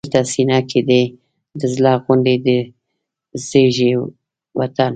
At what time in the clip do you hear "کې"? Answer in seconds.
0.69-0.79